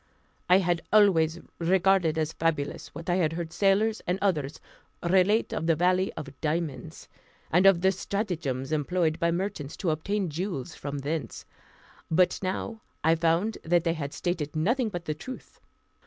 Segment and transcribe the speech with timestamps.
[0.49, 4.59] I had always regarded as fabulous what I had heard sailors and others
[5.07, 7.07] relate of the valley of diamonds,
[7.51, 11.45] and of the stratagems employed by merchants to obtain jewels from thence;
[12.09, 15.59] but now I found that they had stated nothing but the truth.